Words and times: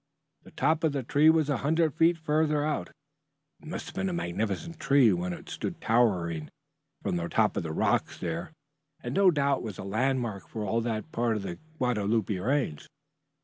The 0.41 0.49
top 0.49 0.83
of 0.83 0.93
the 0.93 1.03
tree 1.03 1.29
was 1.29 1.47
a 1.47 1.57
hundred 1.57 1.93
feet 1.93 2.17
further 2.17 2.65
out. 2.65 2.89
It 3.59 3.67
must 3.67 3.85
have 3.85 3.93
been 3.93 4.09
a 4.09 4.13
magnificent 4.13 4.79
tree 4.79 5.13
when 5.13 5.31
it 5.31 5.47
stood 5.47 5.79
towering 5.79 6.49
from 7.03 7.17
the 7.17 7.29
top 7.29 7.55
of 7.55 7.61
the 7.61 7.71
rocks 7.71 8.17
there 8.17 8.51
and 9.01 9.13
no 9.13 9.29
doubt 9.29 9.61
was 9.61 9.77
a 9.77 9.83
landmark 9.83 10.47
for 10.47 10.65
all 10.65 10.81
that 10.81 11.11
part 11.11 11.35
of 11.35 11.43
the 11.43 11.59
Guadalupe 11.77 12.35
Range. 12.39 12.83